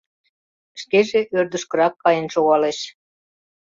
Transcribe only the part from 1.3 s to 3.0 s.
ӧрдыжкырак каен шогалеш.